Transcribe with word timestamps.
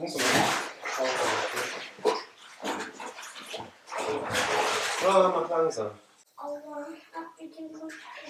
muss 0.00 0.16
aber 0.16 0.24
Ah, 5.06 5.28
mach 5.34 5.48
langsam. 5.48 5.90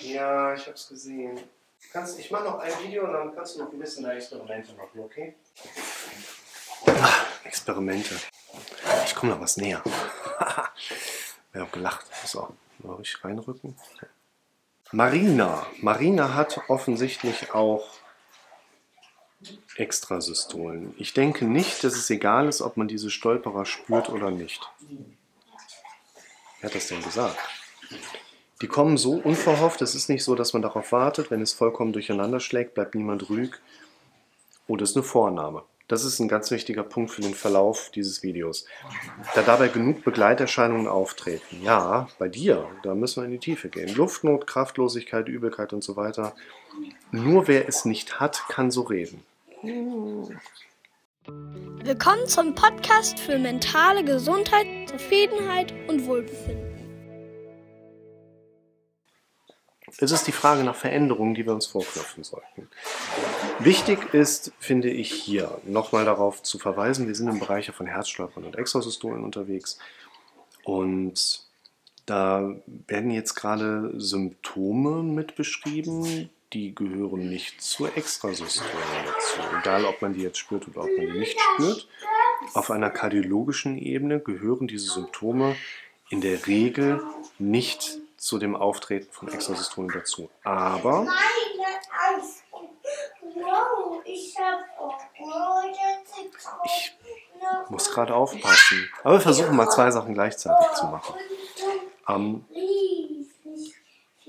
Ja, 0.00 0.54
ich 0.54 0.66
hab's 0.66 0.88
gesehen. 0.88 1.40
Kannst, 1.92 2.18
ich 2.18 2.30
mache 2.30 2.44
noch 2.44 2.58
ein 2.58 2.72
Video 2.82 3.04
und 3.04 3.12
dann 3.12 3.34
kannst 3.34 3.56
du 3.56 3.64
noch 3.64 3.72
ein 3.72 3.78
bisschen 3.78 4.08
Experimente 4.08 4.72
machen, 4.74 5.00
okay? 5.00 5.34
Ah, 6.86 7.24
Experimente. 7.44 8.14
Ich 9.04 9.14
komme 9.14 9.32
noch 9.32 9.40
was 9.40 9.56
näher. 9.56 9.82
Wer 11.52 11.62
hat 11.62 11.72
gelacht? 11.72 12.06
So, 12.26 12.54
mal 12.78 12.98
ich 13.00 13.24
reinrücken. 13.24 13.76
Marina. 14.92 15.66
Marina 15.80 16.34
hat 16.34 16.60
offensichtlich 16.68 17.52
auch 17.52 17.88
Extrasystolen. 19.76 20.94
Ich 20.98 21.14
denke 21.14 21.44
nicht, 21.44 21.84
dass 21.84 21.94
es 21.94 22.10
egal 22.10 22.48
ist, 22.48 22.60
ob 22.60 22.76
man 22.76 22.88
diese 22.88 23.10
Stolperer 23.10 23.64
spürt 23.64 24.08
oder 24.08 24.30
nicht. 24.30 24.60
Wer 26.60 26.70
hat 26.70 26.74
das 26.74 26.88
denn 26.88 27.02
gesagt? 27.02 27.38
Die 28.60 28.66
kommen 28.66 28.96
so 28.96 29.12
unverhofft. 29.12 29.80
Es 29.82 29.94
ist 29.94 30.08
nicht 30.08 30.24
so, 30.24 30.34
dass 30.34 30.52
man 30.52 30.62
darauf 30.62 30.90
wartet. 30.90 31.30
Wenn 31.30 31.40
es 31.40 31.52
vollkommen 31.52 31.92
durcheinander 31.92 32.40
schlägt, 32.40 32.74
bleibt 32.74 32.96
niemand 32.96 33.30
ruhig. 33.30 33.52
Oder 34.66 34.82
es 34.82 34.90
ist 34.90 34.96
eine 34.96 35.04
Vorname. 35.04 35.62
Das 35.86 36.04
ist 36.04 36.18
ein 36.18 36.28
ganz 36.28 36.50
wichtiger 36.50 36.82
Punkt 36.82 37.12
für 37.12 37.22
den 37.22 37.34
Verlauf 37.34 37.90
dieses 37.94 38.22
Videos. 38.22 38.66
Da 39.34 39.42
dabei 39.42 39.68
genug 39.68 40.04
Begleiterscheinungen 40.04 40.86
auftreten. 40.86 41.62
Ja, 41.62 42.08
bei 42.18 42.28
dir, 42.28 42.68
da 42.82 42.94
müssen 42.94 43.22
wir 43.22 43.24
in 43.24 43.30
die 43.30 43.38
Tiefe 43.38 43.70
gehen. 43.70 43.94
Luftnot, 43.94 44.46
Kraftlosigkeit, 44.46 45.28
Übelkeit 45.28 45.72
und 45.72 45.82
so 45.82 45.96
weiter. 45.96 46.34
Nur 47.10 47.48
wer 47.48 47.66
es 47.68 47.86
nicht 47.86 48.20
hat, 48.20 48.48
kann 48.48 48.70
so 48.70 48.82
reden. 48.82 49.24
Willkommen 51.82 52.28
zum 52.28 52.54
Podcast 52.54 53.18
für 53.18 53.40
mentale 53.40 54.04
Gesundheit, 54.04 54.66
Zufriedenheit 54.88 55.74
und 55.88 56.06
Wohlbefinden. 56.06 56.78
Es 59.98 60.12
ist 60.12 60.28
die 60.28 60.32
Frage 60.32 60.62
nach 60.62 60.76
Veränderungen, 60.76 61.34
die 61.34 61.44
wir 61.44 61.54
uns 61.54 61.66
vorknöpfen 61.66 62.22
sollten. 62.22 62.70
Wichtig 63.58 64.14
ist, 64.14 64.52
finde 64.60 64.90
ich, 64.90 65.10
hier 65.12 65.60
nochmal 65.64 66.04
darauf 66.04 66.44
zu 66.44 66.60
verweisen, 66.60 67.08
wir 67.08 67.16
sind 67.16 67.26
im 67.26 67.40
Bereich 67.40 67.68
von 67.72 67.86
Herzstolpern 67.86 68.44
und 68.44 68.54
Extrasystolen 68.54 69.24
unterwegs 69.24 69.80
und 70.62 71.42
da 72.06 72.54
werden 72.86 73.10
jetzt 73.10 73.34
gerade 73.34 73.92
Symptome 74.00 75.02
mit 75.02 75.34
beschrieben, 75.34 76.30
die 76.52 76.74
gehören 76.74 77.28
nicht 77.28 77.60
zur 77.60 77.96
Extrasystole 77.96 78.70
dazu. 79.06 79.40
Egal, 79.60 79.84
ob 79.84 80.00
man 80.00 80.14
die 80.14 80.22
jetzt 80.22 80.38
spürt 80.38 80.66
oder 80.68 80.82
ob 80.82 80.96
man 80.96 81.06
die 81.06 81.18
nicht 81.18 81.38
spürt. 81.38 81.88
Auf 82.54 82.70
einer 82.70 82.90
kardiologischen 82.90 83.76
Ebene 83.76 84.20
gehören 84.20 84.66
diese 84.66 84.90
Symptome 84.90 85.56
in 86.10 86.20
der 86.20 86.46
Regel 86.46 87.02
nicht 87.38 87.98
zu 88.16 88.38
dem 88.38 88.56
Auftreten 88.56 89.12
von 89.12 89.28
Extrasystolen 89.28 89.90
dazu. 89.92 90.30
Aber 90.42 91.06
ich 96.64 96.92
muss 97.68 97.90
gerade 97.90 98.14
aufpassen. 98.14 98.88
Aber 99.04 99.14
wir 99.14 99.20
versuchen 99.20 99.54
mal 99.54 99.68
zwei 99.68 99.90
Sachen 99.90 100.14
gleichzeitig 100.14 100.66
zu 100.74 100.86
machen. 100.86 101.14
Ähm, 102.08 102.44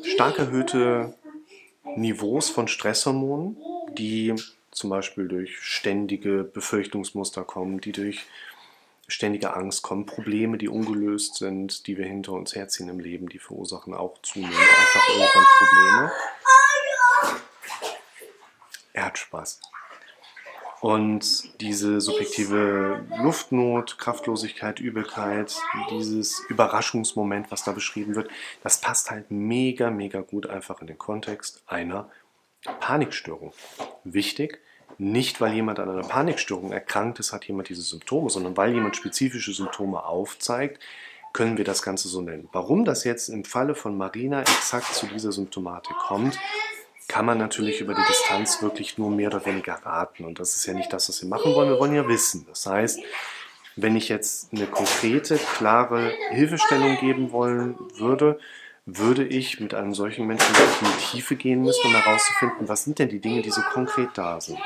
stark 0.03 0.37
erhöhte 0.37 1.13
Niveaus 1.95 2.49
von 2.49 2.67
Stresshormonen, 2.67 3.57
die 3.97 4.35
zum 4.71 4.89
Beispiel 4.89 5.27
durch 5.27 5.57
ständige 5.59 6.43
Befürchtungsmuster 6.43 7.43
kommen, 7.43 7.81
die 7.81 7.91
durch 7.91 8.25
ständige 9.07 9.55
Angst 9.55 9.81
kommen, 9.81 10.05
Probleme, 10.05 10.57
die 10.57 10.69
ungelöst 10.69 11.35
sind, 11.35 11.87
die 11.87 11.97
wir 11.97 12.05
hinter 12.05 12.33
uns 12.33 12.55
herziehen 12.55 12.89
im 12.89 12.99
Leben, 12.99 13.27
die 13.27 13.39
verursachen 13.39 13.93
auch 13.93 14.21
zunehmend 14.21 14.55
einfach 14.55 15.09
irgendwann 15.09 15.45
Probleme. 15.57 16.11
Er 18.93 19.05
hat 19.05 19.17
Spaß. 19.17 19.59
Und 20.81 21.59
diese 21.59 21.99
subjektive 21.99 23.05
Luftnot, 23.21 23.97
Kraftlosigkeit, 23.97 24.79
Übelkeit, 24.79 25.57
dieses 25.91 26.39
Überraschungsmoment, 26.47 27.51
was 27.51 27.65
da 27.65 27.73
beschrieben 27.73 28.15
wird, 28.15 28.29
das 28.63 28.79
passt 28.79 29.11
halt 29.11 29.29
mega, 29.29 29.91
mega 29.91 30.21
gut 30.21 30.47
einfach 30.47 30.79
in 30.79 30.87
den 30.87 30.97
Kontext 30.97 31.63
einer 31.67 32.09
Panikstörung. 32.79 33.53
Wichtig, 34.05 34.59
nicht 34.97 35.41
weil 35.41 35.53
jemand 35.53 35.79
an 35.79 35.89
einer 35.89 36.07
Panikstörung 36.07 36.71
erkrankt 36.71 37.19
ist, 37.19 37.33
hat 37.33 37.45
jemand 37.45 37.69
diese 37.69 37.81
Symptome, 37.81 38.29
sondern 38.29 38.55
weil 38.55 38.73
jemand 38.73 38.95
spezifische 38.95 39.53
Symptome 39.53 40.05
aufzeigt, 40.05 40.79
können 41.33 41.57
wir 41.57 41.65
das 41.65 41.81
Ganze 41.81 42.07
so 42.07 42.21
nennen. 42.21 42.49
Warum 42.53 42.85
das 42.85 43.03
jetzt 43.03 43.29
im 43.29 43.43
Falle 43.43 43.75
von 43.75 43.97
Marina 43.97 44.41
exakt 44.41 44.93
zu 44.93 45.07
dieser 45.07 45.31
Symptomatik 45.31 45.95
kommt, 45.97 46.39
kann 47.09 47.25
man 47.25 47.39
natürlich 47.39 47.81
über 47.81 47.95
die 47.95 48.05
Distanz 48.07 48.61
wirklich 48.61 48.97
nur 48.97 49.09
mehr 49.09 49.27
oder 49.27 49.45
weniger 49.45 49.73
raten. 49.73 50.23
Und 50.23 50.39
das 50.39 50.55
ist 50.55 50.65
ja 50.67 50.73
nicht 50.73 50.93
das, 50.93 51.09
was 51.09 51.21
wir 51.21 51.27
machen 51.27 51.53
wollen. 51.55 51.69
Wir 51.69 51.79
wollen 51.79 51.95
ja 51.95 52.07
wissen. 52.07 52.45
Das 52.47 52.65
heißt, 52.67 52.99
wenn 53.75 53.95
ich 53.95 54.09
jetzt 54.09 54.53
eine 54.53 54.67
konkrete, 54.67 55.37
klare 55.37 56.13
Hilfestellung 56.29 56.97
geben 56.99 57.31
wollen 57.31 57.75
würde, 57.95 58.39
würde 58.85 59.25
ich 59.25 59.59
mit 59.59 59.73
einem 59.73 59.95
solchen 59.95 60.27
Menschen 60.27 60.55
wirklich 60.55 60.81
in 60.81 60.97
die 60.97 61.05
Tiefe 61.11 61.35
gehen 61.35 61.63
müssen, 61.63 61.87
um 61.87 61.95
herauszufinden, 61.95 62.69
was 62.69 62.83
sind 62.83 62.99
denn 62.99 63.09
die 63.09 63.19
Dinge, 63.19 63.41
die 63.41 63.51
so 63.51 63.61
konkret 63.61 64.09
da 64.13 64.39
sind. 64.39 64.59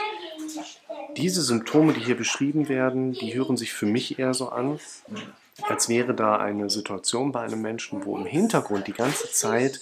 Diese 1.16 1.42
Symptome, 1.42 1.94
die 1.94 2.02
hier 2.02 2.18
beschrieben 2.18 2.68
werden, 2.68 3.14
die 3.14 3.34
hören 3.34 3.56
sich 3.56 3.72
für 3.72 3.86
mich 3.86 4.20
eher 4.20 4.34
so 4.34 4.50
an, 4.50 4.80
als 5.62 5.88
wäre 5.88 6.14
da 6.14 6.38
eine 6.38 6.70
Situation 6.70 7.32
bei 7.32 7.42
einem 7.42 7.62
Menschen, 7.62 8.06
wo 8.06 8.18
im 8.18 8.26
Hintergrund 8.26 8.88
die 8.88 8.94
ganze 8.94 9.32
Zeit 9.32 9.80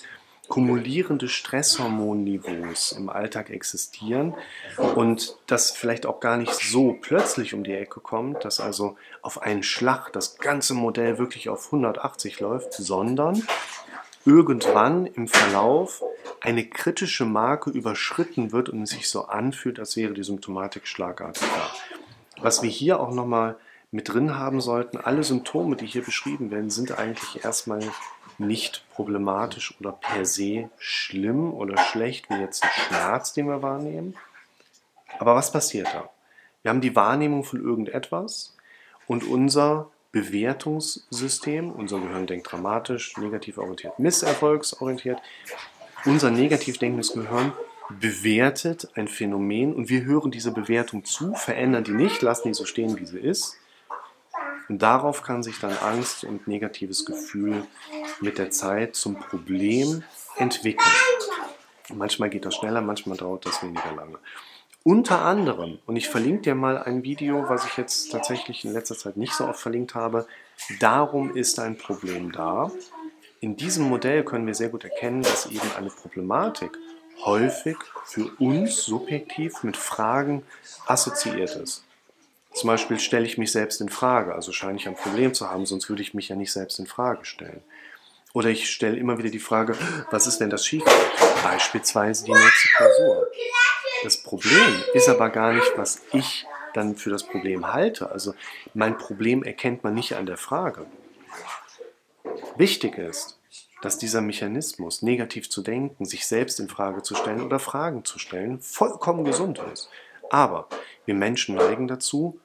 kumulierende 0.52 1.30
Stresshormonniveaus 1.30 2.92
im 2.92 3.08
Alltag 3.10 3.50
existieren 3.52 4.34
und 4.96 5.38
das 5.48 5.72
vielleicht 5.72 6.06
auch 6.06 6.20
gar 6.20 6.36
nicht 6.36 6.54
so 6.54 6.98
plötzlich 7.00 7.54
um 7.54 7.64
die 7.64 7.74
Ecke 7.74 8.02
kommt, 8.02 8.44
dass 8.44 8.60
also 8.60 8.98
auf 9.22 9.42
einen 9.42 9.64
Schlag 9.64 10.12
das 10.12 10.38
ganze 10.40 10.74
Modell 10.74 11.18
wirklich 11.18 11.48
auf 11.48 11.68
180 11.68 12.42
läuft, 12.42 12.74
sondern 12.74 13.48
irgendwann 14.26 15.06
im 15.06 15.30
Verlauf 15.30 16.04
eine 16.42 16.68
kritische 16.68 17.24
Marke 17.24 17.70
überschritten 17.70 18.52
wird 18.52 18.68
und 18.68 18.82
es 18.82 18.90
sich 18.90 19.10
so 19.10 19.28
anfühlt, 19.28 19.80
als 19.80 19.96
wäre 19.96 20.14
die 20.14 20.24
Symptomatik 20.24 20.86
schlagartig 20.86 21.48
da. 21.56 22.44
Was 22.44 22.62
wir 22.62 22.70
hier 22.70 23.00
auch 23.00 23.14
nochmal 23.14 23.56
mit 23.90 24.10
drin 24.10 24.38
haben 24.38 24.60
sollten, 24.60 24.98
alle 24.98 25.24
Symptome, 25.24 25.78
die 25.78 25.86
hier 25.86 26.04
beschrieben 26.04 26.52
werden, 26.52 26.70
sind 26.70 26.98
eigentlich 27.00 27.46
erstmal 27.46 27.84
nicht 28.38 28.86
problematisch 28.94 29.76
oder 29.80 29.92
per 29.92 30.26
se 30.26 30.70
schlimm 30.78 31.54
oder 31.54 31.78
schlecht, 31.78 32.30
wie 32.30 32.36
jetzt 32.36 32.64
ein 32.64 32.70
Schmerz, 32.74 33.34
den 33.34 33.48
wir 33.48 33.62
wahrnehmen. 33.62 34.16
Aber 35.20 35.36
was 35.36 35.52
passiert 35.52 35.88
da? 35.94 36.10
Wir 36.62 36.70
haben 36.70 36.82
die 36.82 36.96
Wahrnehmung 36.96 37.44
von 37.44 37.64
irgendetwas 37.64 38.56
und 39.08 39.24
unser 39.24 39.90
Bewertungssystem, 40.12 41.72
unser 41.72 42.00
Gehirn 42.00 42.28
denkt 42.28 42.52
dramatisch, 42.52 43.18
negativ 43.18 43.58
orientiert, 43.58 43.98
misserfolgsorientiert, 43.98 45.20
unser 46.06 46.32
negativ 46.32 46.78
denkendes 46.78 47.14
Gehirn 47.14 47.54
bewertet 48.00 48.90
ein 48.96 49.08
Phänomen 49.08 49.74
und 49.74 49.90
wir 49.90 50.04
hören 50.04 50.32
diese 50.32 50.52
Bewertung 50.52 51.04
zu, 51.04 51.34
verändern 51.34 51.84
die 51.84 51.92
nicht, 51.92 52.22
lassen 52.22 52.50
die 52.50 52.54
so 52.54 52.66
stehen, 52.66 52.98
wie 52.98 53.06
sie 53.06 53.20
ist 53.20 53.58
und 54.70 54.82
darauf 54.82 55.24
kann 55.24 55.44
sich 55.44 55.60
dann 55.60 55.78
Angst 55.78 56.24
und 56.24 56.48
negatives 56.48 57.06
Gefühl 57.06 57.66
mit 58.20 58.38
der 58.38 58.52
Zeit 58.52 58.96
zum 58.96 59.16
Problem 59.16 60.04
entwickeln. 60.38 60.90
Manchmal 61.94 62.30
geht 62.30 62.46
das 62.46 62.56
schneller, 62.56 62.82
manchmal 62.82 63.18
dauert 63.18 63.46
das 63.46 63.62
weniger 63.64 63.94
lange. 63.96 64.18
Unter 64.84 65.22
anderem, 65.24 65.78
und 65.86 65.96
ich 65.96 66.10
verlinke 66.10 66.42
dir 66.42 66.56
mal 66.56 66.82
ein 66.82 67.04
Video, 67.04 67.48
was 67.48 67.66
ich 67.66 67.78
jetzt 67.78 68.12
tatsächlich 68.12 68.66
in 68.66 68.74
letzter 68.74 68.98
Zeit 68.98 69.16
nicht 69.16 69.34
so 69.34 69.48
oft 69.48 69.60
verlinkt 69.60 69.94
habe, 69.94 70.26
darum 70.80 71.36
ist 71.36 71.60
ein 71.60 71.78
Problem 71.78 72.32
da. 72.32 72.72
In 73.42 73.56
diesem 73.58 73.90
Modell 73.90 74.24
können 74.24 74.48
wir 74.48 74.56
sehr 74.56 74.70
gut 74.70 74.84
erkennen, 74.84 75.22
dass 75.22 75.46
eben 75.46 75.72
eine 75.78 75.90
Problematik 75.90 76.78
häufig 77.24 77.78
für 78.06 78.32
uns 78.40 78.84
subjektiv 78.84 79.64
mit 79.64 79.78
Fragen 79.78 80.44
assoziiert 80.88 81.56
ist. 81.58 81.84
Zum 82.54 82.68
Beispiel 82.68 83.00
stelle 83.00 83.26
ich 83.26 83.38
mich 83.38 83.52
selbst 83.52 83.82
in 83.82 83.90
Frage, 83.90 84.36
also 84.36 84.52
scheine 84.52 84.78
ich 84.78 84.88
ein 84.88 84.96
Problem 84.96 85.34
zu 85.34 85.50
haben, 85.50 85.66
sonst 85.66 85.90
würde 85.90 86.02
ich 86.02 86.14
mich 86.14 86.30
ja 86.30 86.36
nicht 86.36 86.52
selbst 86.52 86.80
in 86.80 86.88
Frage 86.88 87.26
stellen. 87.26 87.62
Oder 88.34 88.50
ich 88.50 88.70
stelle 88.70 88.98
immer 88.98 89.18
wieder 89.18 89.30
die 89.30 89.40
Frage, 89.40 89.76
was 90.10 90.28
ist, 90.28 90.40
wenn 90.40 90.50
das 90.50 90.66
schief 90.66 90.84
geht? 90.84 91.44
Beispielsweise 91.44 92.26
die 92.26 92.32
nächste 92.32 92.70
Klausur. 92.70 93.28
Das 94.04 94.18
Problem 94.18 94.84
ist 94.94 95.10
aber 95.10 95.30
gar 95.30 95.54
nicht, 95.54 95.72
was 95.76 96.02
ich 96.14 96.46
dann 96.74 96.96
für 96.96 97.10
das 97.10 97.24
Problem 97.24 97.74
halte. 97.74 98.12
Also 98.12 98.34
mein 98.74 98.98
Problem 98.98 99.44
erkennt 99.44 99.84
man 99.84 99.94
nicht 99.94 100.16
an 100.16 100.26
der 100.26 100.38
Frage. 100.38 100.86
Wichtig 102.56 102.98
ist, 102.98 103.38
dass 103.82 103.98
dieser 103.98 104.22
Mechanismus, 104.22 105.02
negativ 105.02 105.50
zu 105.50 105.62
denken, 105.62 106.06
sich 106.06 106.28
selbst 106.28 106.60
in 106.60 106.70
Frage 106.70 107.02
zu 107.02 107.16
stellen 107.16 107.42
oder 107.42 107.60
Fragen 107.60 108.06
zu 108.06 108.20
stellen, 108.20 108.62
vollkommen 108.62 109.26
gesund 109.26 109.60
ist. 109.74 109.90
Aber 110.30 110.70
wir 111.06 111.16
Menschen 111.16 111.56
neigen 111.56 111.88
dazu, 111.88 112.40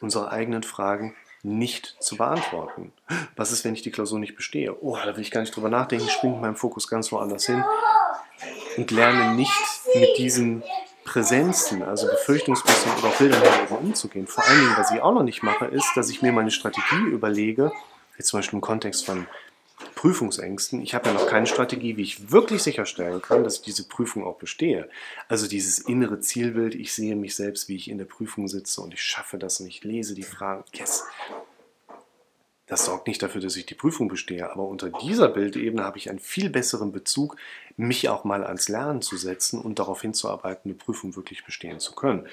unsere 0.00 0.30
eigenen 0.30 0.62
Fragen 0.62 1.14
nicht 1.42 1.96
zu 2.00 2.16
beantworten. 2.16 2.92
Was 3.36 3.52
ist, 3.52 3.64
wenn 3.64 3.74
ich 3.74 3.82
die 3.82 3.90
Klausur 3.90 4.18
nicht 4.18 4.36
bestehe? 4.36 4.76
Oh, 4.82 4.96
da 4.96 5.14
will 5.16 5.22
ich 5.22 5.30
gar 5.30 5.40
nicht 5.40 5.54
drüber 5.54 5.68
nachdenken, 5.68 6.08
springe 6.08 6.34
mit 6.34 6.42
meinem 6.42 6.56
Fokus 6.56 6.88
ganz 6.88 7.12
woanders 7.12 7.46
hin 7.46 7.64
und 8.76 8.90
lerne 8.90 9.34
nicht 9.34 9.52
mit 9.94 10.18
diesen 10.18 10.62
Präsenzen, 11.04 11.82
also 11.82 12.08
Befürchtungsmuster 12.08 12.98
oder 12.98 13.08
auch 13.08 13.16
Bildern 13.16 13.42
umzugehen. 13.80 14.26
Vor 14.26 14.44
allen 14.44 14.60
Dingen, 14.60 14.76
was 14.76 14.90
ich 14.90 15.00
auch 15.00 15.14
noch 15.14 15.22
nicht 15.22 15.42
mache, 15.42 15.66
ist, 15.66 15.92
dass 15.94 16.10
ich 16.10 16.20
mir 16.20 16.32
meine 16.32 16.50
Strategie 16.50 17.04
überlege, 17.10 17.72
jetzt 18.18 18.28
zum 18.28 18.40
Beispiel 18.40 18.56
im 18.56 18.60
Kontext 18.60 19.06
von 19.06 19.26
Prüfungsängsten. 19.96 20.82
Ich 20.82 20.94
habe 20.94 21.08
ja 21.08 21.14
noch 21.14 21.26
keine 21.26 21.46
Strategie, 21.46 21.96
wie 21.96 22.02
ich 22.02 22.30
wirklich 22.30 22.62
sicherstellen 22.62 23.22
kann, 23.22 23.42
dass 23.42 23.56
ich 23.56 23.62
diese 23.62 23.88
Prüfung 23.88 24.24
auch 24.24 24.36
bestehe. 24.36 24.88
Also 25.26 25.48
dieses 25.48 25.78
innere 25.78 26.20
Zielbild, 26.20 26.74
ich 26.74 26.92
sehe 26.92 27.16
mich 27.16 27.34
selbst, 27.34 27.68
wie 27.68 27.76
ich 27.76 27.90
in 27.90 27.96
der 27.96 28.04
Prüfung 28.04 28.46
sitze 28.46 28.82
und 28.82 28.92
ich 28.92 29.00
schaffe 29.00 29.38
das 29.38 29.58
und 29.58 29.66
ich 29.66 29.82
lese 29.82 30.14
die 30.14 30.22
Fragen. 30.22 30.64
Yes! 30.74 31.04
Das 32.66 32.84
sorgt 32.84 33.06
nicht 33.06 33.22
dafür, 33.22 33.40
dass 33.40 33.56
ich 33.56 33.64
die 33.64 33.74
Prüfung 33.74 34.08
bestehe, 34.08 34.50
aber 34.50 34.64
unter 34.64 34.90
dieser 34.90 35.28
Bildebene 35.28 35.82
habe 35.82 35.96
ich 35.96 36.10
einen 36.10 36.18
viel 36.18 36.50
besseren 36.50 36.92
Bezug, 36.92 37.36
mich 37.76 38.10
auch 38.10 38.24
mal 38.24 38.44
ans 38.44 38.68
Lernen 38.68 39.00
zu 39.00 39.16
setzen 39.16 39.60
und 39.60 39.78
darauf 39.78 40.02
hinzuarbeiten, 40.02 40.70
eine 40.70 40.78
Prüfung 40.78 41.16
wirklich 41.16 41.44
bestehen 41.44 41.80
zu 41.80 41.94
können. 41.94 42.26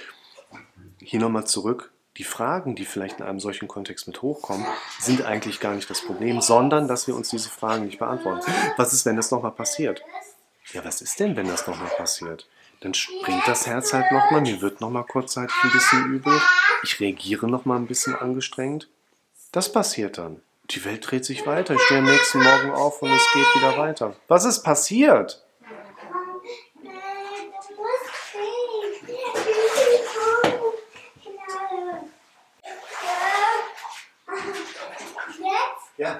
Hier 1.00 1.21
nochmal 1.21 1.48
zurück. 1.48 1.93
Die 2.18 2.24
Fragen, 2.24 2.75
die 2.75 2.86
vielleicht 2.86 3.19
in 3.19 3.25
einem 3.25 3.39
solchen 3.39 3.68
Kontext 3.68 4.07
mit 4.07 4.21
hochkommen, 4.21 4.65
sind 5.00 5.24
eigentlich 5.25 5.60
gar 5.60 5.74
nicht 5.74 5.89
das 5.89 6.01
Problem, 6.01 6.42
sondern 6.42 6.88
dass 6.88 7.07
wir 7.07 7.15
uns 7.15 7.30
diese 7.30 7.50
Fragen 7.50 7.86
nicht 7.86 8.00
beantworten. 8.00 8.51
Was 8.77 8.94
ist, 8.94 9.06
wenn 9.06 9.15
das 9.15 9.31
nochmal 9.31 9.51
passiert? 9.51 10.04
Ja, 10.74 10.86
was 10.86 11.01
ist 11.01 11.19
denn, 11.19 11.36
wenn 11.36 11.48
das 11.48 11.65
nochmal 11.65 11.89
passiert? 11.98 12.48
Dann 12.81 12.94
springt 12.94 13.48
das 13.48 13.65
Herz 13.65 13.94
halt 13.94 14.12
nochmal, 14.12 14.42
mir 14.42 14.62
wird 14.62 14.81
nochmal 14.81 15.06
kurzzeitig 15.06 15.56
ein 15.63 15.71
bisschen 15.71 16.06
übel, 16.13 16.39
ich 16.83 17.00
reagiere 17.00 17.48
nochmal 17.48 17.77
ein 17.77 17.88
bisschen 17.88 18.16
angestrengt 18.16 18.88
das 19.54 19.71
passiert 19.71 20.18
dann. 20.18 20.42
Die 20.71 20.83
Welt 20.83 21.09
dreht 21.09 21.25
sich 21.25 21.45
weiter. 21.45 21.75
Ich 21.75 21.81
stehe 21.83 22.00
am 22.00 22.07
nächsten 22.07 22.42
Morgen 22.42 22.71
auf 22.71 23.04
und 23.04 23.12
es 23.12 23.31
geht 23.33 23.45
wieder 23.56 23.77
weiter. 23.77 24.16
Was 24.27 24.45
ist 24.45 24.63
passiert? 24.63 25.44
Ja. 36.04 36.20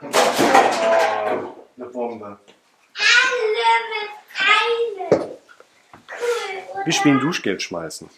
Oh, 0.00 0.06
eine 1.76 1.86
Bombe. 1.86 2.38
Wir 6.84 6.92
spielen 6.92 7.18
Duschgeld 7.18 7.60
schmeißen. 7.60 8.08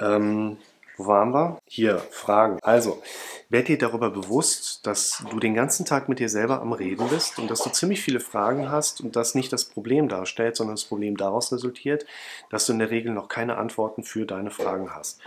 Ähm, 0.00 0.56
wo 0.96 1.06
waren 1.06 1.32
wir? 1.32 1.60
Hier, 1.68 1.98
Fragen. 2.10 2.58
Also, 2.62 3.00
werd 3.48 3.68
dir 3.68 3.78
darüber 3.78 4.10
bewusst, 4.10 4.84
dass 4.88 5.22
du 5.30 5.38
den 5.38 5.54
ganzen 5.54 5.86
Tag 5.86 6.08
mit 6.08 6.18
dir 6.18 6.28
selber 6.28 6.60
am 6.62 6.72
Reden 6.72 7.08
bist 7.08 7.38
und 7.38 7.48
dass 7.48 7.62
du 7.62 7.70
ziemlich 7.70 8.02
viele 8.02 8.18
Fragen 8.18 8.72
hast 8.72 9.02
und 9.02 9.14
das 9.14 9.36
nicht 9.36 9.52
das 9.52 9.66
Problem 9.66 10.08
darstellt, 10.08 10.56
sondern 10.56 10.74
das 10.74 10.84
Problem 10.84 11.16
daraus 11.16 11.52
resultiert, 11.52 12.06
dass 12.50 12.66
du 12.66 12.72
in 12.72 12.80
der 12.80 12.90
Regel 12.90 13.12
noch 13.12 13.28
keine 13.28 13.56
Antworten 13.56 14.02
für 14.02 14.26
deine 14.26 14.50
Fragen 14.50 14.92
hast. 14.92 15.20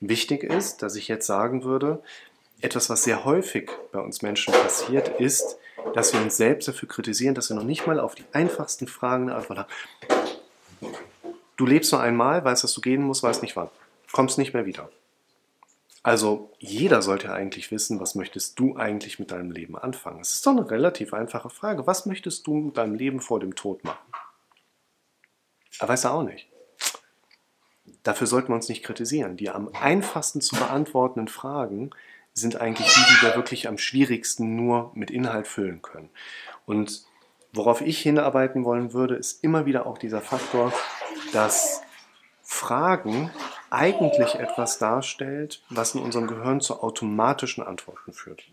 Wichtig 0.00 0.42
ist, 0.42 0.82
dass 0.82 0.96
ich 0.96 1.08
jetzt 1.08 1.26
sagen 1.26 1.64
würde, 1.64 2.02
etwas, 2.60 2.90
was 2.90 3.04
sehr 3.04 3.24
häufig 3.24 3.70
bei 3.92 4.00
uns 4.00 4.22
Menschen 4.22 4.52
passiert, 4.52 5.20
ist, 5.20 5.58
dass 5.94 6.12
wir 6.12 6.20
uns 6.20 6.36
selbst 6.36 6.68
dafür 6.68 6.88
kritisieren, 6.88 7.34
dass 7.34 7.50
wir 7.50 7.56
noch 7.56 7.64
nicht 7.64 7.86
mal 7.86 8.00
auf 8.00 8.14
die 8.14 8.24
einfachsten 8.32 8.88
Fragen 8.88 9.24
eine 9.24 9.36
Antwort 9.36 9.58
haben. 9.60 9.70
Du 11.56 11.64
lebst 11.64 11.92
nur 11.92 12.00
einmal, 12.00 12.44
weißt, 12.44 12.64
dass 12.64 12.74
du 12.74 12.80
gehen 12.80 13.02
musst, 13.02 13.22
weißt 13.22 13.42
nicht 13.42 13.56
wann. 13.56 13.70
Kommst 14.12 14.38
nicht 14.38 14.52
mehr 14.52 14.66
wieder. 14.66 14.90
Also 16.02 16.50
jeder 16.58 17.02
sollte 17.02 17.32
eigentlich 17.32 17.72
wissen, 17.72 17.98
was 17.98 18.14
möchtest 18.14 18.58
du 18.58 18.76
eigentlich 18.76 19.18
mit 19.18 19.32
deinem 19.32 19.50
Leben 19.50 19.76
anfangen? 19.76 20.20
Es 20.20 20.34
ist 20.34 20.46
doch 20.46 20.52
eine 20.52 20.70
relativ 20.70 21.12
einfache 21.12 21.50
Frage. 21.50 21.86
Was 21.86 22.06
möchtest 22.06 22.46
du 22.46 22.54
mit 22.54 22.76
deinem 22.76 22.94
Leben 22.94 23.20
vor 23.20 23.40
dem 23.40 23.56
Tod 23.56 23.82
machen? 23.82 24.06
Er 25.80 25.88
weiß 25.88 26.04
er 26.04 26.14
auch 26.14 26.22
nicht. 26.22 26.48
Dafür 28.06 28.28
sollten 28.28 28.48
wir 28.48 28.54
uns 28.54 28.68
nicht 28.68 28.84
kritisieren. 28.84 29.36
Die 29.36 29.50
am 29.50 29.68
einfachsten 29.80 30.40
zu 30.40 30.54
beantwortenden 30.54 31.26
Fragen 31.26 31.90
sind 32.34 32.60
eigentlich 32.60 32.86
die, 32.86 33.00
die 33.00 33.26
wir 33.26 33.34
wirklich 33.34 33.66
am 33.66 33.78
schwierigsten 33.78 34.54
nur 34.54 34.92
mit 34.94 35.10
Inhalt 35.10 35.48
füllen 35.48 35.82
können. 35.82 36.10
Und 36.66 37.04
worauf 37.52 37.80
ich 37.80 37.98
hinarbeiten 37.98 38.64
wollen 38.64 38.92
würde, 38.92 39.16
ist 39.16 39.42
immer 39.42 39.66
wieder 39.66 39.86
auch 39.86 39.98
dieser 39.98 40.20
Faktor, 40.20 40.72
dass 41.32 41.82
Fragen 42.42 43.32
eigentlich 43.70 44.36
etwas 44.36 44.78
darstellt, 44.78 45.64
was 45.68 45.96
in 45.96 46.00
unserem 46.00 46.28
Gehirn 46.28 46.60
zu 46.60 46.80
automatischen 46.84 47.64
Antworten 47.64 48.12
führt. 48.12 48.44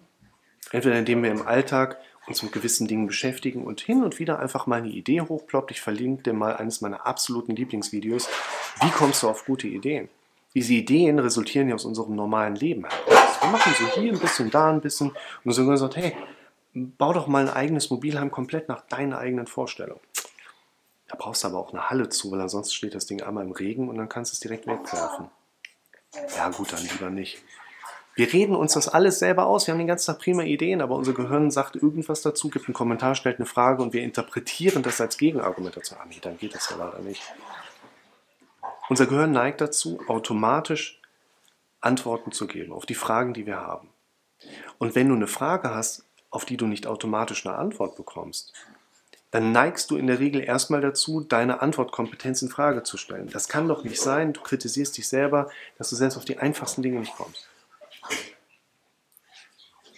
Entweder 0.71 0.97
indem 0.97 1.21
wir 1.21 1.29
im 1.29 1.45
Alltag 1.45 1.99
uns 2.27 2.41
mit 2.41 2.51
gewissen 2.51 2.87
Dingen 2.87 3.07
beschäftigen 3.07 3.63
und 3.63 3.81
hin 3.81 4.03
und 4.03 4.19
wieder 4.19 4.39
einfach 4.39 4.65
mal 4.65 4.77
eine 4.77 4.89
Idee 4.89 5.21
hochploppt. 5.21 5.71
Ich 5.71 5.81
verlinke 5.81 6.23
dir 6.23 6.33
mal 6.33 6.55
eines 6.55 6.81
meiner 6.81 7.05
absoluten 7.05 7.55
Lieblingsvideos. 7.55 8.29
Wie 8.81 8.89
kommst 8.91 9.23
du 9.23 9.29
auf 9.29 9.45
gute 9.45 9.67
Ideen? 9.67 10.09
Diese 10.55 10.73
Ideen 10.73 11.19
resultieren 11.19 11.67
ja 11.67 11.75
aus 11.75 11.85
unserem 11.85 12.15
normalen 12.15 12.55
Leben 12.55 12.85
heraus. 12.85 13.41
Wir 13.41 13.49
machen 13.49 13.73
so 13.77 13.99
hier 13.99 14.13
ein 14.13 14.19
bisschen, 14.19 14.51
da 14.51 14.69
ein 14.69 14.81
bisschen 14.81 15.11
und 15.43 15.51
so 15.51 15.65
gesagt, 15.65 15.95
hey, 15.95 16.15
bau 16.73 17.11
doch 17.11 17.27
mal 17.27 17.47
ein 17.47 17.53
eigenes 17.53 17.89
Mobilheim 17.89 18.31
komplett 18.31 18.69
nach 18.69 18.81
deiner 18.81 19.17
eigenen 19.17 19.47
Vorstellung. 19.47 19.99
Da 21.07 21.15
brauchst 21.17 21.43
du 21.43 21.47
aber 21.47 21.59
auch 21.59 21.73
eine 21.73 21.89
Halle 21.89 22.09
zu, 22.09 22.31
weil 22.31 22.41
ansonsten 22.41 22.73
steht 22.73 22.95
das 22.95 23.05
Ding 23.05 23.21
einmal 23.21 23.45
im 23.45 23.51
Regen 23.51 23.89
und 23.89 23.97
dann 23.97 24.09
kannst 24.09 24.31
du 24.31 24.35
es 24.35 24.39
direkt 24.39 24.67
wegwerfen. 24.67 25.29
Ja 26.37 26.49
gut, 26.49 26.71
dann 26.71 26.83
lieber 26.83 27.09
nicht. 27.09 27.41
Wir 28.15 28.31
reden 28.31 28.55
uns 28.55 28.73
das 28.73 28.87
alles 28.87 29.19
selber 29.19 29.47
aus. 29.47 29.65
Wir 29.65 29.73
haben 29.73 29.79
den 29.79 29.87
ganzen 29.87 30.07
Tag 30.07 30.19
prima 30.19 30.43
Ideen, 30.43 30.81
aber 30.81 30.95
unser 30.95 31.13
Gehirn 31.13 31.49
sagt 31.49 31.75
irgendwas 31.75 32.21
dazu, 32.21 32.49
gibt 32.49 32.67
einen 32.67 32.75
Kommentar, 32.75 33.15
stellt 33.15 33.39
eine 33.39 33.47
Frage 33.47 33.81
und 33.81 33.93
wir 33.93 34.03
interpretieren 34.03 34.83
das 34.83 35.01
als 35.01 35.17
Gegenargument 35.17 35.75
dazu. 35.75 35.95
Ah 35.95 36.05
nee, 36.07 36.19
dann 36.21 36.37
geht 36.37 36.53
das 36.53 36.69
ja 36.69 36.75
leider 36.77 36.99
nicht. 36.99 37.23
Unser 38.89 39.07
Gehirn 39.07 39.31
neigt 39.31 39.61
dazu, 39.61 39.99
automatisch 40.07 41.01
Antworten 41.81 42.31
zu 42.31 42.45
geben 42.47 42.71
auf 42.71 42.85
die 42.85 42.95
Fragen, 42.95 43.33
die 43.33 43.45
wir 43.47 43.57
haben. 43.57 43.89
Und 44.77 44.93
wenn 44.93 45.09
du 45.09 45.15
eine 45.15 45.27
Frage 45.27 45.73
hast, 45.73 46.05
auf 46.29 46.45
die 46.45 46.57
du 46.57 46.67
nicht 46.67 46.85
automatisch 46.85 47.45
eine 47.45 47.55
Antwort 47.55 47.95
bekommst, 47.95 48.53
dann 49.31 49.51
neigst 49.51 49.89
du 49.89 49.97
in 49.97 50.05
der 50.05 50.19
Regel 50.19 50.43
erstmal 50.43 50.81
dazu, 50.81 51.21
deine 51.21 51.61
Antwortkompetenz 51.61 52.43
in 52.43 52.49
Frage 52.49 52.83
zu 52.83 52.97
stellen. 52.97 53.29
Das 53.31 53.47
kann 53.47 53.67
doch 53.67 53.83
nicht 53.83 53.99
sein, 53.99 54.33
du 54.33 54.41
kritisierst 54.41 54.95
dich 54.95 55.07
selber, 55.07 55.49
dass 55.79 55.89
du 55.89 55.95
selbst 55.95 56.17
auf 56.17 56.25
die 56.25 56.37
einfachsten 56.37 56.83
Dinge 56.83 56.99
nicht 56.99 57.15
kommst. 57.15 57.49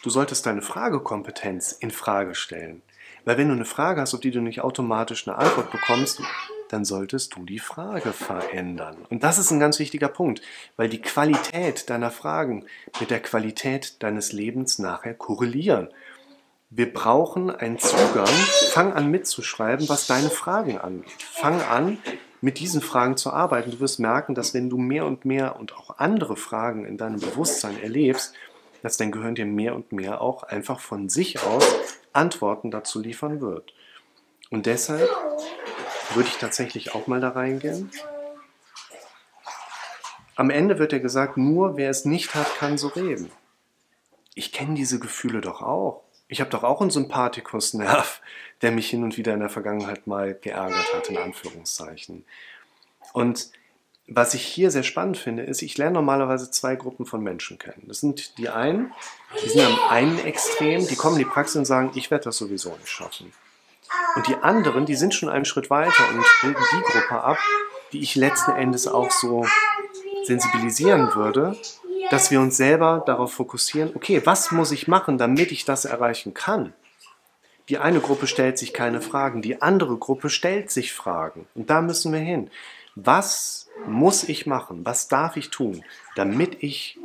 Du 0.05 0.11
solltest 0.11 0.45
deine 0.45 0.61
Fragekompetenz 0.61 1.71
in 1.71 1.89
Frage 1.89 2.35
stellen. 2.35 2.83
Weil 3.23 3.39
wenn 3.39 3.47
du 3.47 3.55
eine 3.55 3.65
Frage 3.65 4.01
hast, 4.01 4.13
auf 4.13 4.19
die 4.19 4.29
du 4.29 4.39
nicht 4.39 4.61
automatisch 4.61 5.27
eine 5.27 5.35
Antwort 5.35 5.71
bekommst, 5.71 6.21
dann 6.69 6.85
solltest 6.85 7.35
du 7.35 7.43
die 7.43 7.57
Frage 7.57 8.13
verändern. 8.13 8.97
Und 9.09 9.23
das 9.23 9.39
ist 9.39 9.49
ein 9.49 9.59
ganz 9.59 9.79
wichtiger 9.79 10.09
Punkt, 10.09 10.43
weil 10.77 10.89
die 10.89 11.01
Qualität 11.01 11.89
deiner 11.89 12.11
Fragen 12.11 12.67
mit 12.99 13.09
der 13.09 13.19
Qualität 13.19 14.03
deines 14.03 14.31
Lebens 14.31 14.77
nachher 14.77 15.15
korrelieren 15.15 15.89
wir 16.71 16.91
brauchen 16.91 17.51
einen 17.51 17.79
Zugang. 17.79 18.27
Fang 18.71 18.91
an 18.91 19.09
mitzuschreiben, 19.09 19.87
was 19.87 20.07
deine 20.07 20.29
Fragen 20.29 20.77
angeht. 20.77 21.21
Fang 21.21 21.61
an, 21.61 21.99
mit 22.41 22.59
diesen 22.59 22.81
Fragen 22.81 23.17
zu 23.17 23.31
arbeiten. 23.31 23.71
Du 23.71 23.79
wirst 23.79 23.99
merken, 23.99 24.35
dass 24.35 24.53
wenn 24.53 24.69
du 24.69 24.77
mehr 24.77 25.05
und 25.05 25.23
mehr 25.25 25.57
und 25.57 25.73
auch 25.75 25.99
andere 25.99 26.35
Fragen 26.35 26.85
in 26.85 26.97
deinem 26.97 27.19
Bewusstsein 27.19 27.81
erlebst, 27.81 28.33
dass 28.85 28.97
dein 28.97 29.11
Gehirn 29.11 29.33
dir 29.33 29.47
mehr 29.47 29.73
und 29.73 29.91
mehr 29.91 30.21
auch 30.21 30.43
einfach 30.43 30.79
von 30.79 31.09
sich 31.09 31.41
aus 31.41 31.65
Antworten 32.13 32.69
dazu 32.69 33.01
liefern 33.01 33.41
wird. 33.41 33.73
Und 34.51 34.67
deshalb 34.67 35.09
würde 36.13 36.29
ich 36.29 36.37
tatsächlich 36.37 36.93
auch 36.93 37.07
mal 37.07 37.19
da 37.19 37.29
reingehen. 37.29 37.89
Am 40.35 40.51
Ende 40.51 40.77
wird 40.77 40.93
ja 40.93 40.99
gesagt, 40.99 41.35
nur 41.35 41.77
wer 41.77 41.89
es 41.89 42.05
nicht 42.05 42.35
hat, 42.35 42.57
kann 42.59 42.77
so 42.77 42.89
reden. 42.89 43.31
Ich 44.35 44.51
kenne 44.51 44.75
diese 44.75 44.99
Gefühle 44.99 45.41
doch 45.41 45.63
auch. 45.63 46.03
Ich 46.27 46.39
habe 46.39 46.51
doch 46.51 46.63
auch 46.63 46.79
einen 46.79 46.91
Sympathikusnerv, 46.91 48.21
der 48.61 48.71
mich 48.71 48.87
hin 48.87 49.03
und 49.03 49.17
wieder 49.17 49.33
in 49.33 49.39
der 49.39 49.49
Vergangenheit 49.49 50.05
mal 50.05 50.35
geärgert 50.35 50.93
hat, 50.93 51.09
in 51.09 51.17
Anführungszeichen. 51.17 52.23
Und 53.13 53.49
was 54.07 54.33
ich 54.35 54.45
hier 54.45 54.69
sehr 54.69 54.83
spannend 54.83 55.17
finde, 55.17 55.43
ist, 55.43 55.61
ich 55.61 55.77
lerne 55.77 55.95
normalerweise 55.95 56.51
zwei 56.51 56.75
Gruppen 56.75 57.05
von 57.05 57.23
Menschen 57.23 57.57
kennen. 57.57 57.83
Das 57.87 58.01
sind 58.01 58.37
die 58.37 58.49
einen, 58.49 58.91
die 59.43 59.49
sind 59.49 59.65
am 59.65 59.79
einen 59.89 60.19
Extrem, 60.19 60.87
die 60.87 60.95
kommen 60.95 61.15
in 61.15 61.23
die 61.23 61.29
Praxis 61.29 61.55
und 61.55 61.65
sagen, 61.65 61.91
ich 61.95 62.11
werde 62.11 62.25
das 62.25 62.37
sowieso 62.37 62.69
nicht 62.77 62.89
schaffen. 62.89 63.33
Und 64.15 64.27
die 64.27 64.35
anderen, 64.35 64.85
die 64.85 64.95
sind 64.95 65.13
schon 65.13 65.29
einen 65.29 65.45
Schritt 65.45 65.69
weiter 65.69 66.03
und 66.13 66.25
bilden 66.41 66.63
die 66.71 66.91
Gruppe 66.91 67.23
ab, 67.23 67.37
die 67.93 68.01
ich 68.01 68.15
letzten 68.15 68.51
Endes 68.51 68.87
auch 68.87 69.11
so 69.11 69.45
sensibilisieren 70.23 71.15
würde, 71.15 71.57
dass 72.09 72.29
wir 72.29 72.39
uns 72.41 72.57
selber 72.57 73.03
darauf 73.05 73.33
fokussieren, 73.33 73.91
okay, 73.95 74.21
was 74.25 74.51
muss 74.51 74.71
ich 74.71 74.87
machen, 74.87 75.17
damit 75.17 75.51
ich 75.51 75.65
das 75.65 75.85
erreichen 75.85 76.33
kann? 76.33 76.73
Die 77.69 77.77
eine 77.77 77.99
Gruppe 77.99 78.27
stellt 78.27 78.57
sich 78.57 78.73
keine 78.73 79.01
Fragen, 79.01 79.41
die 79.41 79.61
andere 79.61 79.97
Gruppe 79.97 80.29
stellt 80.29 80.69
sich 80.69 80.93
Fragen. 80.93 81.47
Und 81.55 81.69
da 81.69 81.81
müssen 81.81 82.13
wir 82.13 82.19
hin. 82.19 82.49
Was 82.95 83.67
muss 83.87 84.23
ich 84.23 84.45
machen? 84.45 84.85
Was 84.85 85.07
darf 85.07 85.35
ich 85.35 85.49
tun, 85.49 85.83
damit 86.15 86.63
ich 86.63 86.97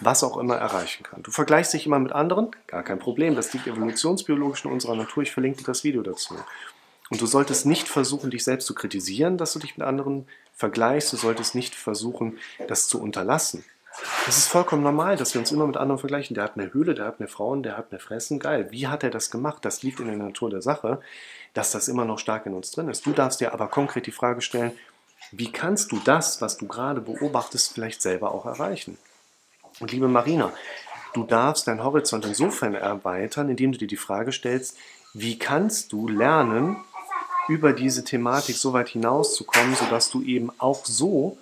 was 0.00 0.24
auch 0.24 0.36
immer 0.36 0.56
erreichen 0.56 1.04
kann? 1.04 1.22
Du 1.22 1.30
vergleichst 1.30 1.74
dich 1.74 1.86
immer 1.86 1.98
mit 1.98 2.12
anderen? 2.12 2.50
Gar 2.66 2.82
kein 2.82 2.98
Problem. 2.98 3.36
Das 3.36 3.52
liegt 3.52 3.66
evolutionsbiologisch 3.66 4.64
in 4.64 4.72
unserer 4.72 4.96
Natur. 4.96 5.22
Ich 5.22 5.30
verlinke 5.30 5.58
dir 5.58 5.66
das 5.66 5.84
Video 5.84 6.02
dazu. 6.02 6.34
Und 7.10 7.20
du 7.20 7.26
solltest 7.26 7.66
nicht 7.66 7.88
versuchen, 7.88 8.30
dich 8.30 8.42
selbst 8.42 8.66
zu 8.66 8.74
kritisieren, 8.74 9.36
dass 9.36 9.52
du 9.52 9.58
dich 9.58 9.76
mit 9.76 9.86
anderen 9.86 10.26
vergleichst. 10.54 11.12
Du 11.12 11.18
solltest 11.18 11.54
nicht 11.54 11.74
versuchen, 11.74 12.38
das 12.68 12.88
zu 12.88 13.00
unterlassen. 13.00 13.64
Es 14.26 14.38
ist 14.38 14.48
vollkommen 14.48 14.82
normal, 14.82 15.16
dass 15.16 15.34
wir 15.34 15.40
uns 15.40 15.52
immer 15.52 15.66
mit 15.66 15.76
anderen 15.76 15.98
vergleichen. 15.98 16.34
Der 16.34 16.44
hat 16.44 16.56
mehr 16.56 16.72
Höhle, 16.72 16.94
der 16.94 17.06
hat 17.06 17.20
mehr 17.20 17.28
Frauen, 17.28 17.62
der 17.62 17.76
hat 17.76 17.90
mehr 17.90 18.00
Fressen. 18.00 18.38
Geil. 18.38 18.68
Wie 18.70 18.86
hat 18.86 19.04
er 19.04 19.10
das 19.10 19.30
gemacht? 19.30 19.64
Das 19.64 19.82
liegt 19.82 20.00
in 20.00 20.06
der 20.06 20.16
Natur 20.16 20.50
der 20.50 20.62
Sache, 20.62 21.00
dass 21.54 21.72
das 21.72 21.88
immer 21.88 22.04
noch 22.04 22.18
stark 22.18 22.46
in 22.46 22.54
uns 22.54 22.70
drin 22.70 22.88
ist. 22.88 23.04
Du 23.04 23.12
darfst 23.12 23.40
dir 23.40 23.52
aber 23.52 23.68
konkret 23.68 24.06
die 24.06 24.12
Frage 24.12 24.40
stellen, 24.40 24.72
wie 25.30 25.50
kannst 25.50 25.92
du 25.92 26.00
das, 26.04 26.40
was 26.40 26.56
du 26.56 26.66
gerade 26.66 27.00
beobachtest, 27.00 27.72
vielleicht 27.74 28.02
selber 28.02 28.32
auch 28.32 28.46
erreichen? 28.46 28.98
Und 29.80 29.92
liebe 29.92 30.08
Marina, 30.08 30.52
du 31.14 31.24
darfst 31.24 31.66
deinen 31.66 31.84
Horizont 31.84 32.24
insofern 32.24 32.74
erweitern, 32.74 33.48
indem 33.48 33.72
du 33.72 33.78
dir 33.78 33.88
die 33.88 33.96
Frage 33.96 34.32
stellst, 34.32 34.76
wie 35.14 35.38
kannst 35.38 35.92
du 35.92 36.08
lernen, 36.08 36.76
über 37.48 37.72
diese 37.72 38.04
Thematik 38.04 38.56
so 38.56 38.72
weit 38.72 38.88
hinauszukommen, 38.88 39.74
sodass 39.74 40.10
du 40.10 40.22
eben 40.22 40.50
auch 40.58 40.84
so 40.84 41.38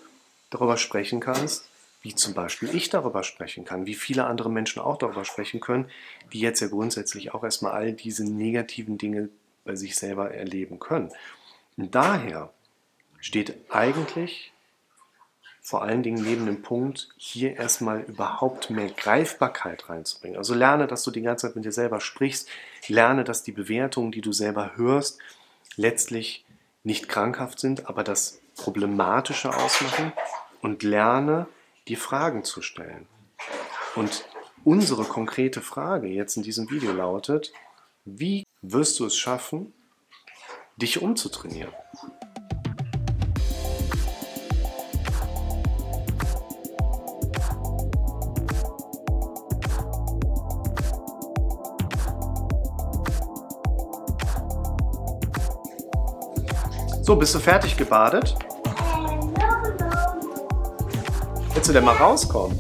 darüber 0.51 0.77
sprechen 0.77 1.21
kannst, 1.21 1.70
wie 2.03 2.15
zum 2.15 2.35
Beispiel 2.35 2.75
ich 2.75 2.89
darüber 2.89 3.23
sprechen 3.23 3.65
kann, 3.65 3.87
wie 3.87 3.95
viele 3.95 4.25
andere 4.25 4.51
Menschen 4.51 4.81
auch 4.81 4.97
darüber 4.97 5.25
sprechen 5.25 5.61
können, 5.61 5.91
die 6.33 6.41
jetzt 6.41 6.61
ja 6.61 6.69
grundsätzlich 6.69 7.35
auch 7.35 7.45
erstmal 7.45 7.73
all 7.73 7.93
diese 7.93 8.25
negativen 8.25 8.97
Dinge 8.97 9.29
bei 9.65 9.77
sich 9.77 9.97
selber 9.97 10.33
erleben 10.33 10.79
können. 10.79 11.13
Und 11.77 11.95
daher 11.95 12.53
steht 13.21 13.55
eigentlich 13.71 14.53
vor 15.63 15.83
allen 15.83 16.03
Dingen 16.03 16.23
neben 16.25 16.47
dem 16.47 16.63
Punkt, 16.63 17.11
hier 17.17 17.57
erstmal 17.57 18.01
überhaupt 18.01 18.71
mehr 18.71 18.89
Greifbarkeit 18.89 19.89
reinzubringen. 19.89 20.39
Also 20.39 20.55
lerne, 20.55 20.87
dass 20.87 21.05
du 21.05 21.11
die 21.11 21.21
ganze 21.21 21.47
Zeit 21.47 21.55
mit 21.55 21.65
dir 21.65 21.73
selber 21.73 22.01
sprichst, 22.01 22.49
lerne, 22.89 23.25
dass 23.25 23.43
die 23.43 23.53
Bewertungen, 23.53 24.11
die 24.11 24.23
du 24.23 24.33
selber 24.33 24.77
hörst, 24.77 25.19
letztlich 25.77 26.45
nicht 26.83 27.09
krankhaft 27.09 27.61
sind, 27.61 27.89
aber 27.89 28.03
das 28.03 28.41
Problematische 28.57 29.55
ausmachen 29.55 30.13
und 30.61 30.83
lerne, 30.83 31.47
dir 31.91 31.99
Fragen 31.99 32.45
zu 32.45 32.63
stellen. 32.63 33.07
Und 33.97 34.25
unsere 34.65 35.05
konkrete 35.05 35.61
Frage 35.61 36.07
jetzt 36.07 36.37
in 36.37 36.45
diesem 36.45 36.71
Video 36.71 36.93
lautet, 36.93 37.53
wie 38.05 38.45
wirst 38.63 39.01
du 39.01 39.07
es 39.07 39.17
schaffen, 39.17 39.75
dich 40.77 41.03
umzutrainieren? 41.03 41.73
So, 57.03 57.17
bist 57.17 57.35
du 57.35 57.41
fertig 57.41 57.77
gebadet? 57.77 58.37
Du 61.71 61.75
denn 61.75 61.85
mal 61.85 61.97
rauskommen? 61.97 62.59